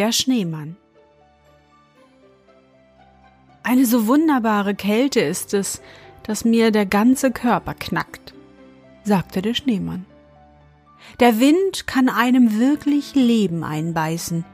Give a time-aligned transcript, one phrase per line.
[0.00, 0.78] Der Schneemann.
[3.62, 5.82] Eine so wunderbare Kälte ist es,
[6.22, 8.32] dass mir der ganze Körper knackt,
[9.04, 10.06] sagte der Schneemann.
[11.20, 14.46] Der Wind kann einem wirklich Leben einbeißen,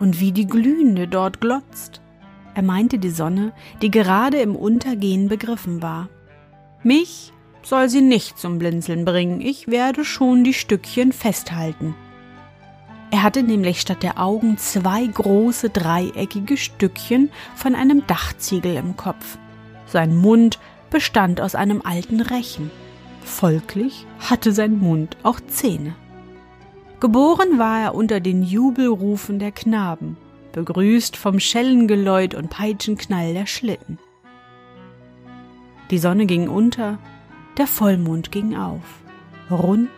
[0.00, 2.00] und wie die Glühende dort glotzt.
[2.56, 6.08] Er meinte die Sonne, die gerade im Untergehen begriffen war.
[6.82, 7.32] Mich
[7.62, 11.94] soll sie nicht zum Blinzeln bringen, ich werde schon die Stückchen festhalten.
[13.10, 19.38] Er hatte nämlich statt der Augen zwei große dreieckige Stückchen von einem Dachziegel im Kopf.
[19.86, 20.58] Sein Mund
[20.90, 22.70] bestand aus einem alten Rechen.
[23.22, 25.94] Folglich hatte sein Mund auch Zähne.
[27.00, 30.16] Geboren war er unter den Jubelrufen der Knaben,
[30.52, 33.98] begrüßt vom Schellengeläut und Peitschenknall der Schlitten.
[35.90, 36.98] Die Sonne ging unter,
[37.56, 38.82] der Vollmond ging auf,
[39.50, 39.90] rund,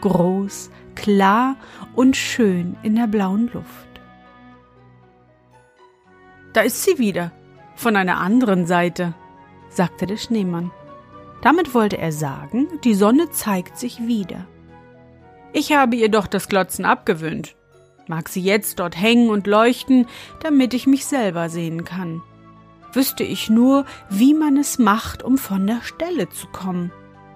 [0.00, 1.56] groß, klar
[1.94, 3.88] und schön in der blauen Luft.
[6.52, 7.30] Da ist sie wieder,
[7.76, 9.14] von einer anderen Seite,
[9.68, 10.72] sagte der Schneemann.
[11.40, 14.46] Damit wollte er sagen, die Sonne zeigt sich wieder.
[15.52, 17.54] Ich habe ihr doch das Glotzen abgewöhnt.
[18.08, 20.06] Mag sie jetzt dort hängen und leuchten,
[20.42, 22.22] damit ich mich selber sehen kann.
[22.92, 26.90] Wüsste ich nur, wie man es macht, um von der Stelle zu kommen.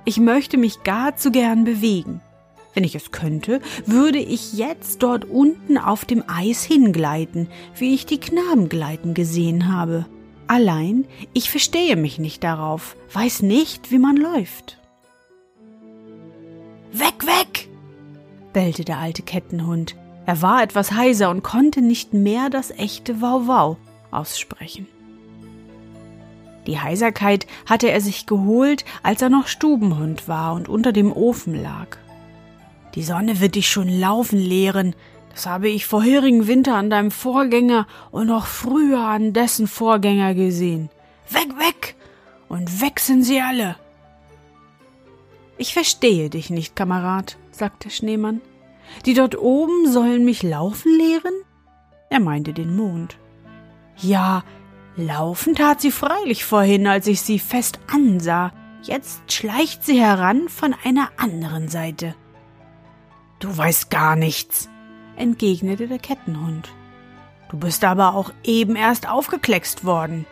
[0.04, 2.20] Ich möchte mich gar zu gern bewegen.
[2.74, 8.06] Wenn ich es könnte, würde ich jetzt dort unten auf dem Eis hingleiten, wie ich
[8.06, 10.06] die Knaben gleiten gesehen habe.
[10.46, 14.78] Allein, ich verstehe mich nicht darauf, weiß nicht, wie man läuft.
[16.92, 17.68] Weg, weg!
[18.52, 19.96] bellte der alte Kettenhund.
[20.26, 23.76] Er war etwas heiser und konnte nicht mehr das echte Wauwau
[24.10, 24.86] aussprechen.
[26.66, 31.60] Die Heiserkeit hatte er sich geholt, als er noch Stubenhund war und unter dem Ofen
[31.60, 31.98] lag.
[32.94, 34.94] Die Sonne wird dich schon laufen lehren,
[35.32, 40.90] das habe ich vorherigen Winter an deinem Vorgänger und noch früher an dessen Vorgänger gesehen.
[41.30, 41.96] Weg, weg!
[42.48, 43.76] Und weg sind sie alle!
[45.56, 48.40] Ich verstehe dich nicht, Kamerad, sagte Schneemann.
[49.06, 51.34] Die dort oben sollen mich laufen lehren?
[52.10, 53.16] Er meinte den Mond.
[53.96, 54.44] Ja,
[54.96, 58.52] laufen tat sie freilich vorhin, als ich sie fest ansah.
[58.82, 62.14] Jetzt schleicht sie heran von einer anderen Seite.
[63.42, 64.68] Du weißt gar nichts,
[65.16, 66.68] entgegnete der Kettenhund.
[67.50, 70.26] Du bist aber auch eben erst aufgekleckst worden.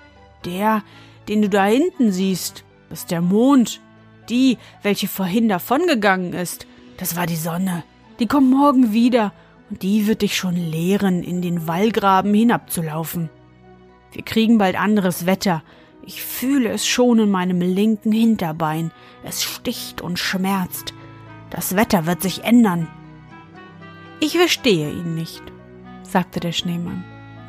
[0.44, 0.84] Der,
[1.26, 3.80] den du da hinten siehst, ist der Mond.
[4.28, 7.82] Die, welche vorhin davongegangen ist, das war die Sonne.
[8.20, 9.32] Die kommt morgen wieder
[9.70, 13.28] und die wird dich schon lehren, in den Wallgraben hinabzulaufen.
[14.12, 15.64] Wir kriegen bald anderes Wetter.
[16.06, 18.92] Ich fühle es schon in meinem linken Hinterbein.
[19.24, 20.94] Es sticht und schmerzt.
[21.50, 22.86] Das Wetter wird sich ändern.
[24.20, 25.42] Ich verstehe ihn nicht,
[26.02, 27.04] sagte der Schneemann.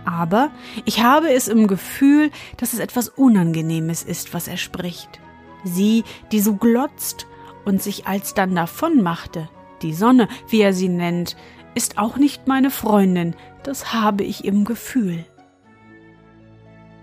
[0.06, 0.52] Aber
[0.86, 5.19] ich habe es im Gefühl, dass es etwas Unangenehmes ist, was er spricht.
[5.66, 7.28] Sie, die so glotzt
[7.66, 9.50] und sich alsdann davon machte,
[9.81, 11.36] die Sonne, wie er sie nennt,
[11.75, 15.25] ist auch nicht meine Freundin, das habe ich im Gefühl.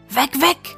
[0.09, 0.77] Weg, weg!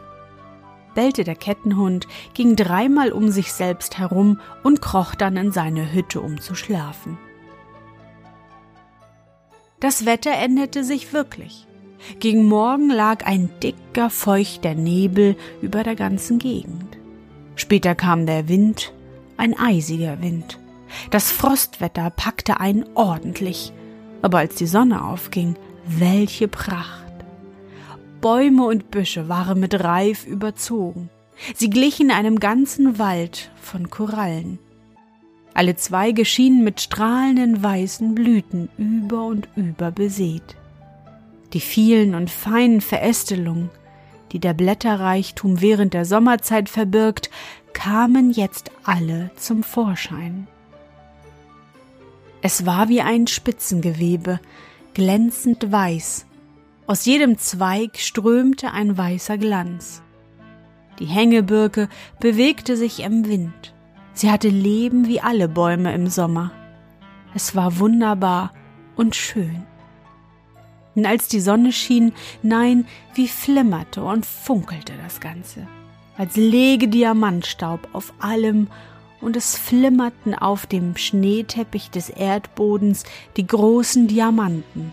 [0.95, 6.21] bellte der Kettenhund, ging dreimal um sich selbst herum und kroch dann in seine Hütte,
[6.21, 7.17] um zu schlafen.
[9.81, 11.67] Das Wetter änderte sich wirklich.
[12.19, 16.99] Gegen Morgen lag ein dicker, feuchter Nebel über der ganzen Gegend.
[17.57, 18.93] Später kam der Wind,
[19.37, 20.59] ein eisiger Wind.
[21.11, 23.73] Das Frostwetter packte einen ordentlich.
[24.23, 25.57] Aber als die Sonne aufging,
[25.87, 27.07] welche Pracht!
[28.21, 31.09] Bäume und Büsche waren mit Reif überzogen.
[31.55, 34.59] Sie glichen einem ganzen Wald von Korallen.
[35.55, 40.57] Alle Zweige schienen mit strahlenden weißen Blüten über und über besät.
[41.53, 43.71] Die vielen und feinen Verästelungen,
[44.33, 47.31] die der Blätterreichtum während der Sommerzeit verbirgt,
[47.73, 50.47] kamen jetzt alle zum Vorschein.
[52.43, 54.41] Es war wie ein Spitzengewebe,
[54.95, 56.27] glänzend weiß.
[56.87, 60.03] Aus jedem Zweig strömte ein weißer Glanz.
[60.99, 61.89] Die Hängebirke
[62.19, 63.75] bewegte sich im Wind.
[64.13, 66.51] Sie hatte Leben wie alle Bäume im Sommer.
[67.35, 68.53] Es war wunderbar
[68.97, 69.65] und schön.
[70.95, 72.13] Und als die Sonne schien,
[72.43, 75.67] nein, wie flimmerte und funkelte das Ganze,
[76.19, 78.69] als lege Diamantstaub auf allem
[79.21, 83.05] und es flimmerten auf dem Schneeteppich des Erdbodens
[83.37, 84.93] die großen Diamanten.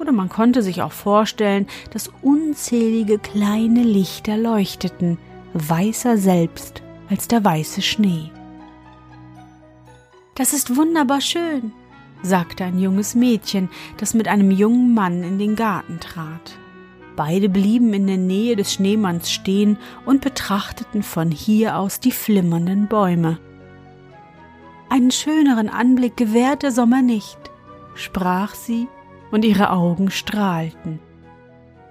[0.00, 5.18] Oder man konnte sich auch vorstellen, dass unzählige kleine Lichter leuchteten,
[5.52, 8.30] weißer selbst als der weiße Schnee.
[10.40, 11.70] Das ist wunderbar schön,
[12.22, 16.58] sagte ein junges Mädchen, das mit einem jungen Mann in den Garten trat.
[17.14, 19.76] Beide blieben in der Nähe des Schneemanns stehen
[20.06, 23.38] und betrachteten von hier aus die flimmernden Bäume.
[24.88, 27.38] Einen schöneren Anblick gewährt der Sommer nicht,
[27.94, 28.88] sprach sie,
[29.30, 31.00] und ihre Augen strahlten.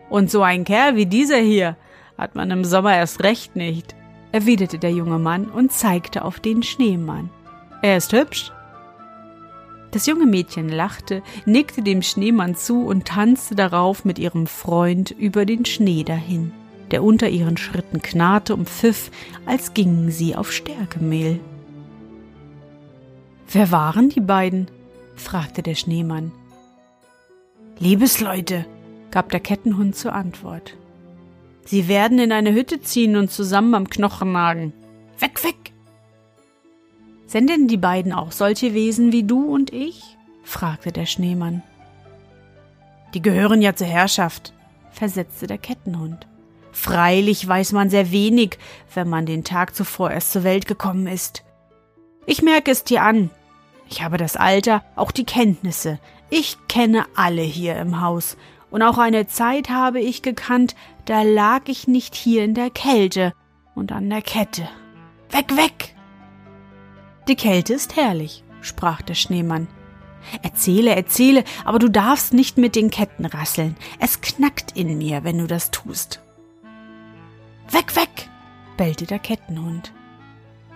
[0.10, 1.78] Und so ein Kerl wie dieser hier
[2.18, 3.96] hat man im Sommer erst recht nicht,
[4.31, 7.30] erwiderte der junge Mann und zeigte auf den Schneemann.
[7.81, 8.52] Er ist hübsch.
[9.92, 15.46] Das junge Mädchen lachte, nickte dem Schneemann zu und tanzte darauf mit ihrem Freund über
[15.46, 16.52] den Schnee dahin,
[16.92, 19.10] der unter ihren Schritten knarrte und pfiff,
[19.46, 21.40] als gingen sie auf Stärkemehl.
[23.52, 24.70] Wer waren die beiden?
[25.16, 26.32] fragte der Schneemann.
[27.80, 28.66] Liebesleute,
[29.10, 30.75] gab der Kettenhund zur Antwort.
[31.66, 34.74] Sie werden in eine Hütte ziehen und zusammen am Knochen nagen.
[35.20, 35.74] Weg, weg!
[37.30, 40.18] Sind denn die beiden auch solche Wesen wie du und ich?
[40.42, 41.62] fragte der Schneemann.
[43.14, 44.52] Die gehören ja zur Herrschaft,
[44.90, 46.26] versetzte der Kettenhund.
[46.72, 48.58] Freilich weiß man sehr wenig,
[48.96, 51.44] wenn man den Tag zuvor erst zur Welt gekommen ist.
[52.26, 53.30] Ich merke es dir an,
[53.88, 56.00] ich habe das Alter, auch die Kenntnisse.
[56.32, 58.38] Ich kenne alle hier im Haus.
[58.72, 60.75] Und auch eine Zeit habe ich gekannt,
[61.06, 63.34] da lag ich nicht hier in der Kälte
[63.75, 64.68] und an der Kette.
[65.30, 65.96] Weg, weg!
[67.30, 69.68] Die Kälte ist herrlich, sprach der Schneemann.
[70.42, 73.78] Erzähle, erzähle, aber du darfst nicht mit den Ketten rasseln.
[74.00, 76.24] Es knackt in mir, wenn du das tust.
[77.70, 78.28] Weg, weg!
[78.78, 79.94] bellte der Kettenhund.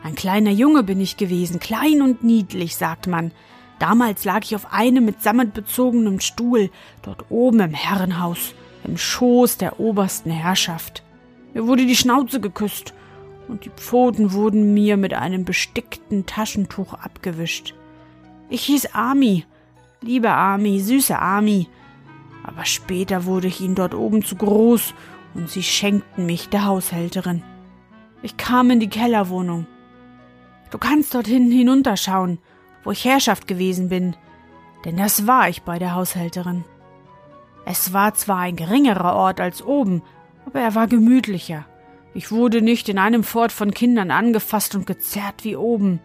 [0.04, 3.32] Ein kleiner Junge bin ich gewesen, klein und niedlich, sagt man.
[3.80, 6.70] Damals lag ich auf einem mit Sammet bezogenem Stuhl,
[7.02, 8.54] dort oben im Herrenhaus,
[8.84, 11.02] im Schoß der obersten Herrschaft.
[11.56, 12.94] Mir wurde die Schnauze geküsst
[13.48, 17.76] und die Pfoten wurden mir mit einem bestickten Taschentuch abgewischt.
[18.50, 19.46] Ich hieß Ami,
[20.02, 21.68] liebe Ami, süße Ami.
[22.44, 24.94] Aber später wurde ich ihnen dort oben zu groß
[25.34, 27.44] und sie schenkten mich der Haushälterin.
[28.22, 29.66] Ich kam in die Kellerwohnung.
[30.72, 32.40] Du kannst dort hinten hinunterschauen,
[32.84, 34.16] wo ich Herrschaft gewesen bin,
[34.86, 36.64] denn das war ich bei der Haushälterin.
[37.66, 40.02] Es war zwar ein geringerer Ort als oben,
[40.46, 41.66] aber er war gemütlicher.
[42.14, 46.00] Ich wurde nicht in einem Fort von Kindern angefasst und gezerrt wie oben.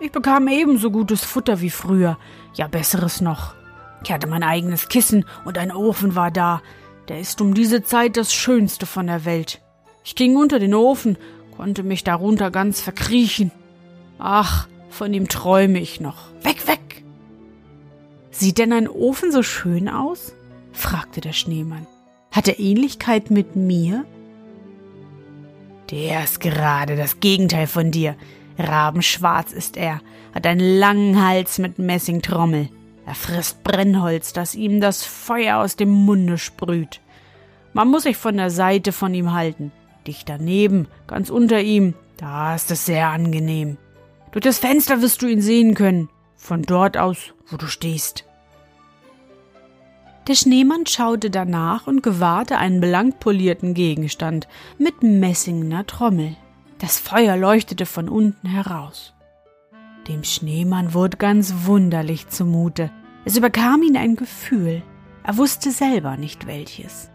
[0.00, 2.18] Ich bekam ebenso gutes Futter wie früher,
[2.54, 3.54] ja besseres noch.
[4.02, 6.62] Ich hatte mein eigenes Kissen und ein Ofen war da.
[7.08, 9.60] Der ist um diese Zeit das Schönste von der Welt.
[10.04, 11.16] Ich ging unter den Ofen,
[11.56, 13.52] konnte mich darunter ganz verkriechen.
[14.18, 16.32] Ach, von ihm träume ich noch.
[16.42, 17.04] Weg, weg!
[18.30, 20.32] Sieht denn ein Ofen so schön aus?
[20.72, 21.86] fragte der Schneemann.
[22.32, 24.04] Hat er Ähnlichkeit mit mir?
[25.92, 28.16] Der ist gerade das Gegenteil von dir.
[28.58, 30.00] Rabenschwarz ist er,
[30.34, 32.70] hat einen langen Hals mit Messingtrommel.
[33.04, 37.02] Er frisst Brennholz, das ihm das Feuer aus dem Munde sprüht.
[37.74, 39.70] Man muss sich von der Seite von ihm halten.
[40.06, 43.76] Dicht daneben, ganz unter ihm, da ist es sehr angenehm.
[44.30, 48.24] Durch das Fenster wirst du ihn sehen können, von dort aus, wo du stehst.
[50.28, 54.46] Der Schneemann schaute danach und gewahrte einen blank polierten Gegenstand
[54.78, 56.36] mit messingener Trommel.
[56.78, 59.14] Das Feuer leuchtete von unten heraus.
[60.06, 62.90] Dem Schneemann wurde ganz wunderlich zumute.
[63.24, 64.82] Es überkam ihn ein Gefühl.
[65.24, 67.10] Er wusste selber nicht welches.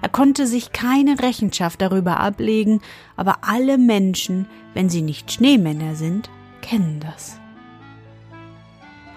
[0.00, 2.80] Er konnte sich keine Rechenschaft darüber ablegen,
[3.16, 6.30] aber alle Menschen, wenn sie nicht Schneemänner sind,
[6.60, 7.38] kennen das.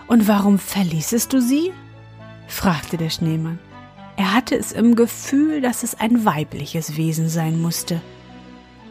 [0.07, 1.73] Und warum verließest du sie?
[2.47, 3.59] Fragte der Schneemann.
[4.15, 8.01] Er hatte es im Gefühl, dass es ein weibliches Wesen sein musste.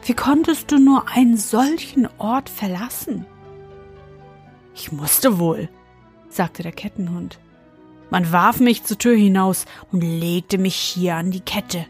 [0.05, 3.27] Wie konntest du nur einen solchen Ort verlassen?
[4.75, 5.69] Ich musste wohl,
[6.29, 7.41] sagte der Kettenhund.
[8.11, 11.87] Man warf mich zur Tür hinaus und legte mich hier an die Kette.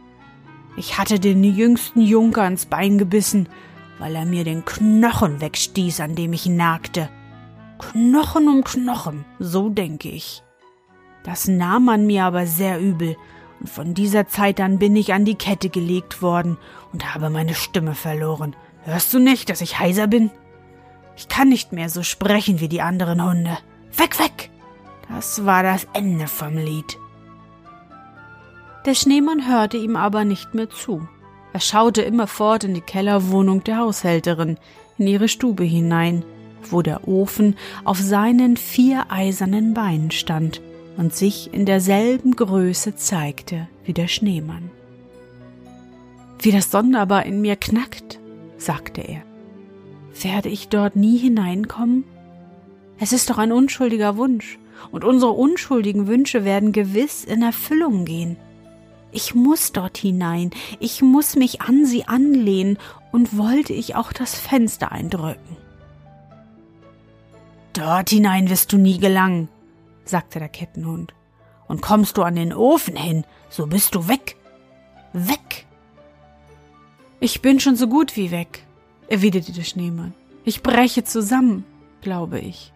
[0.78, 3.48] Ich hatte den jüngsten Junker ans Bein gebissen,
[3.98, 7.10] weil er mir den Knochen wegstieß, an dem ich nagte.
[7.78, 10.42] Knochen um Knochen, so denke ich.
[11.26, 13.16] Das nahm man mir aber sehr übel,
[13.58, 16.56] und von dieser Zeit an bin ich an die Kette gelegt worden
[16.92, 18.54] und habe meine Stimme verloren.
[18.84, 20.30] Hörst du nicht, dass ich heiser bin?
[21.16, 23.58] Ich kann nicht mehr so sprechen wie die anderen Hunde.
[23.96, 24.50] Weg, weg!
[25.08, 26.96] Das war das Ende vom Lied.
[28.84, 31.08] Der Schneemann hörte ihm aber nicht mehr zu.
[31.52, 34.58] Er schaute immerfort in die Kellerwohnung der Haushälterin,
[34.96, 36.24] in ihre Stube hinein,
[36.70, 40.60] wo der Ofen auf seinen vier eisernen Beinen stand
[40.96, 44.70] und sich in derselben Größe zeigte wie der Schneemann.
[46.40, 48.18] Wie das sonderbar in mir knackt,
[48.58, 49.22] sagte er.
[50.22, 52.04] Werde ich dort nie hineinkommen?
[52.98, 54.58] Es ist doch ein unschuldiger Wunsch,
[54.90, 58.36] und unsere unschuldigen Wünsche werden gewiss in Erfüllung gehen.
[59.12, 60.50] Ich muss dort hinein,
[60.80, 62.78] ich muss mich an sie anlehnen,
[63.12, 65.56] und wollte ich auch das Fenster eindrücken.
[67.72, 69.48] Dort hinein wirst du nie gelangen,
[70.08, 71.14] sagte der Kettenhund.
[71.68, 74.36] Und kommst du an den Ofen hin, so bist du weg.
[75.12, 75.66] Weg.
[77.18, 78.64] Ich bin schon so gut wie weg,
[79.08, 80.14] erwiderte der Schneemann.
[80.44, 81.64] Ich breche zusammen,
[82.02, 82.72] glaube ich.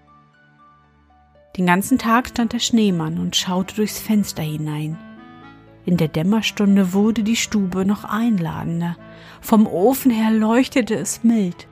[1.57, 4.99] Den ganzen Tag stand der Schneemann und schaute durchs Fenster hinein.
[5.85, 8.97] In der Dämmerstunde wurde die Stube noch einladender.
[9.41, 11.69] Vom Ofen her leuchtete es mild,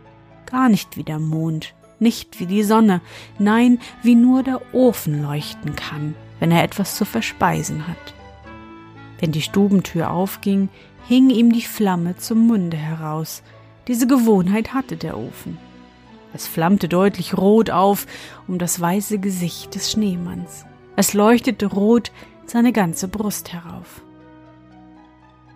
[0.46, 3.00] gar nicht wie der Mond, nicht wie die Sonne,
[3.38, 8.14] nein, wie nur der Ofen leuchten kann, wenn er etwas zu verspeisen hat.
[9.20, 10.68] Wenn die Stubentür aufging,
[11.08, 13.42] hing ihm die Flamme zum Munde heraus.
[13.88, 15.58] Diese Gewohnheit hatte der Ofen.
[16.34, 18.06] Es flammte deutlich rot auf
[18.46, 20.66] um das weiße Gesicht des Schneemanns.
[20.96, 22.12] Es leuchtete rot
[22.44, 24.02] seine ganze Brust herauf.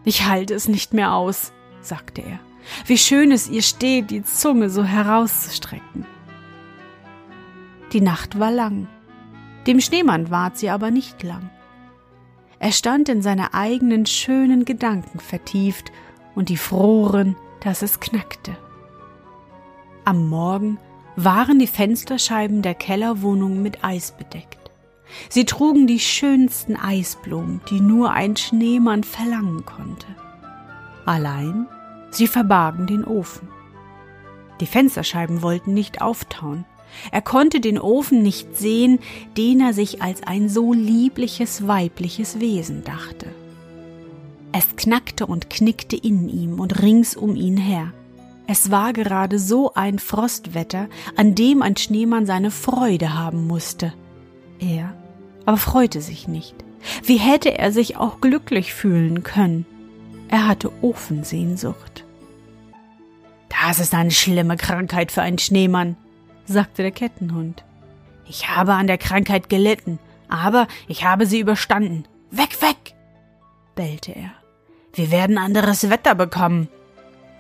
[0.05, 2.39] Ich halte es nicht mehr aus, sagte er.
[2.87, 6.07] Wie schön es ihr steht, die Zunge so herauszustrecken.
[7.93, 8.89] Die Nacht war lang.
[9.67, 11.51] Dem Schneemann ward sie aber nicht lang.
[12.59, 15.93] Er stand in seine eigenen schönen Gedanken vertieft
[16.35, 18.57] und die froren, dass es knackte.
[20.05, 20.79] Am Morgen
[21.17, 24.71] waren die Fensterscheiben der Kellerwohnung mit Eis bedeckt.
[25.29, 30.07] Sie trugen die schönsten Eisblumen, die nur ein Schneemann verlangen konnte.
[31.05, 31.67] Allein
[32.11, 33.49] sie verbargen den Ofen.
[34.61, 36.65] Die Fensterscheiben wollten nicht auftauen.
[37.11, 38.99] Er konnte den Ofen nicht sehen,
[39.37, 43.27] den er sich als ein so liebliches weibliches Wesen dachte.
[44.53, 47.93] Es knackte und knickte in ihm und rings um ihn her.
[48.47, 53.95] Es war gerade so ein Frostwetter, an dem ein Schneemann seine Freude haben musste.
[54.59, 54.95] Er
[55.47, 56.55] aber freute sich nicht.
[57.05, 59.65] Wie hätte er sich auch glücklich fühlen können?
[60.29, 62.05] Er hatte Ofensehnsucht.
[63.49, 65.97] Das ist eine schlimme Krankheit für einen Schneemann,
[66.47, 67.65] sagte der Kettenhund.
[68.27, 72.05] Ich habe an der Krankheit gelitten, aber ich habe sie überstanden.
[72.31, 72.95] Weg, weg!
[73.75, 74.31] bellte er.
[74.95, 76.69] Wir werden anderes Wetter bekommen,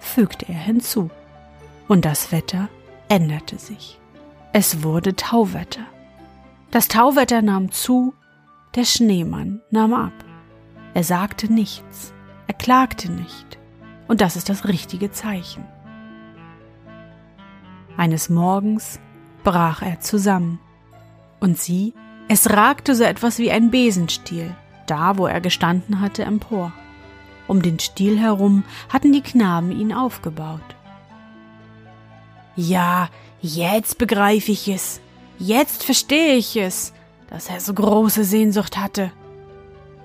[0.00, 1.10] fügte er hinzu.
[1.88, 2.68] Und das Wetter
[3.08, 3.98] änderte sich.
[4.52, 5.86] Es wurde Tauwetter.
[6.70, 8.14] Das Tauwetter nahm zu,
[8.74, 10.12] der Schneemann nahm ab.
[10.94, 12.12] Er sagte nichts,
[12.46, 13.58] er klagte nicht.
[14.08, 15.64] Und das ist das richtige Zeichen.
[17.96, 19.00] Eines Morgens
[19.44, 20.58] brach er zusammen.
[21.40, 21.94] Und sie,
[22.28, 24.54] es ragte so etwas wie ein Besenstiel,
[24.86, 26.72] da wo er gestanden hatte, empor.
[27.48, 30.60] Um den Stiel herum hatten die Knaben ihn aufgebaut.
[32.54, 33.08] Ja,
[33.40, 35.00] jetzt begreife ich es,
[35.38, 36.92] jetzt verstehe ich es,
[37.28, 39.10] dass er so große Sehnsucht hatte,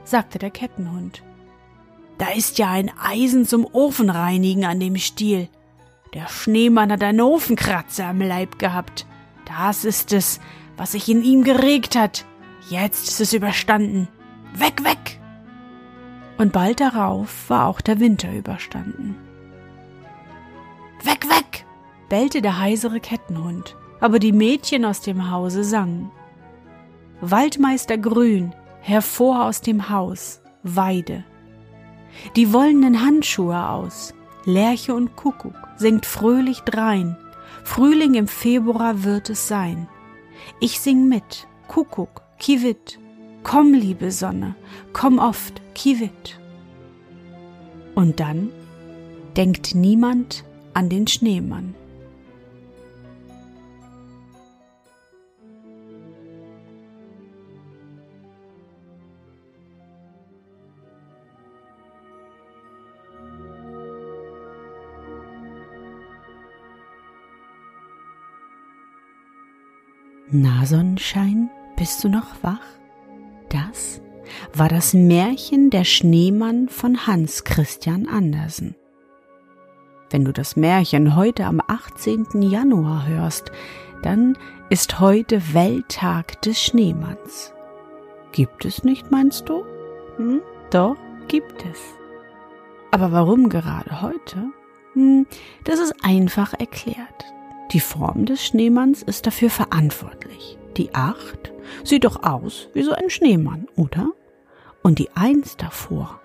[0.04, 1.22] sagte der Kettenhund.
[2.18, 5.50] Da ist ja ein Eisen zum Ofenreinigen an dem Stiel.
[6.14, 9.06] Der Schneemann hat einen Ofenkratzer am Leib gehabt.
[9.46, 10.40] Das ist es,
[10.78, 12.26] was sich in ihm geregt hat.
[12.70, 14.08] Jetzt ist es überstanden.
[14.54, 15.20] Weg, weg!
[16.38, 19.16] Und bald darauf war auch der Winter überstanden.
[21.04, 21.66] Weg, weg!
[22.10, 26.12] bellte der heisere Kettenhund, aber die Mädchen aus dem Hause sangen.
[27.22, 31.24] Waldmeister Grün, hervor aus dem Haus, Weide.
[32.36, 34.14] Die wollenen Handschuhe aus,
[34.48, 37.18] Lerche und Kuckuck singt fröhlich drein,
[37.66, 39.90] Frühling im Februar wird es sein.
[40.62, 42.98] Ich sing mit, Kuckuck, Kiewit,
[43.44, 44.56] komm, liebe Sonne,
[44.94, 46.40] komm oft, Kiewit.
[47.94, 48.50] Und dann
[49.36, 51.76] denkt niemand an den Schneemann.
[70.30, 72.60] Na Sonnenschein, bist du noch wach?
[73.48, 74.02] Das
[74.54, 78.76] war das Märchen Der Schneemann von Hans Christian Andersen.
[80.10, 82.42] Wenn du das Märchen heute am 18.
[82.42, 83.54] Januar hörst,
[84.04, 84.38] dann
[84.70, 87.54] ist heute Welttag des Schneemanns.
[88.34, 89.64] Gibt es nicht, meinst du?
[90.18, 90.42] Hm,
[90.72, 90.98] doch,
[91.30, 91.80] gibt es.
[92.92, 94.52] Aber warum gerade heute?
[94.92, 95.26] Hm,
[95.64, 97.24] das ist einfach erklärt.
[97.72, 100.58] Die Form des Schneemanns ist dafür verantwortlich.
[100.78, 101.52] Die Acht
[101.84, 104.12] sieht doch aus wie so ein Schneemann, oder?
[104.84, 106.22] Und die Eins davor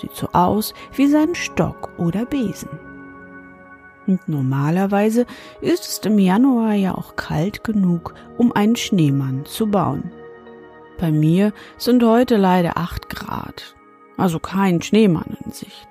[0.00, 2.68] sieht so aus wie sein Stock oder Besen.
[4.06, 5.26] Und normalerweise
[5.60, 10.12] ist es im Januar ja auch kalt genug, um einen Schneemann zu bauen.
[10.98, 13.74] Bei mir sind heute leider acht Grad,
[14.16, 15.88] also kein Schneemann in Sicht.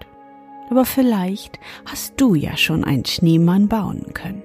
[0.69, 4.44] Aber vielleicht hast du ja schon einen Schneemann bauen können.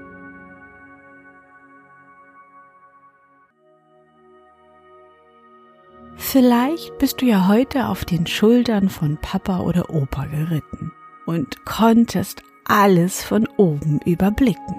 [6.23, 10.93] Vielleicht bist du ja heute auf den Schultern von Papa oder Opa geritten
[11.25, 14.75] und konntest alles von oben überblicken.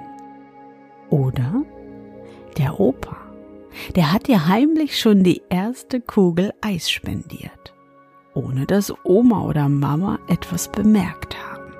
[1.10, 1.64] Oder
[2.56, 3.16] der Opa,
[3.96, 7.74] der hat dir heimlich schon die erste Kugel Eis spendiert,
[8.34, 11.72] ohne dass Oma oder Mama etwas bemerkt haben.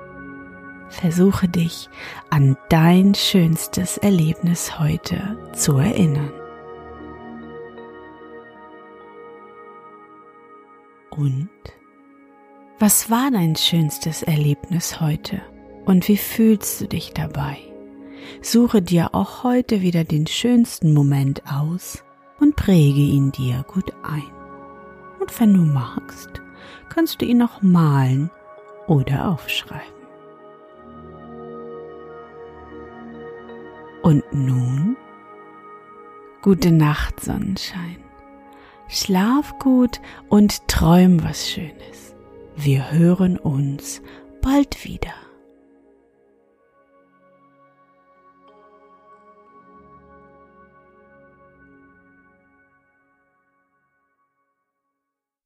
[0.89, 1.89] Versuche dich
[2.29, 6.42] an dein schönstes Erlebnis heute zu erinnern.
[11.15, 11.49] Und
[12.79, 15.41] was war dein schönstes Erlebnis heute
[15.85, 17.57] und wie fühlst du dich dabei?
[18.41, 22.03] Suche dir auch heute wieder den schönsten Moment aus
[22.39, 24.23] und präge ihn dir gut ein.
[25.19, 26.41] Und wenn du magst,
[26.89, 28.31] kannst du ihn noch malen
[28.87, 29.93] oder aufschreiben.
[34.01, 34.97] Und nun?
[36.41, 38.02] Gute Nacht, Sonnenschein.
[38.93, 42.13] Schlaf gut und träum was Schönes.
[42.55, 44.03] Wir hören uns
[44.39, 45.13] bald wieder.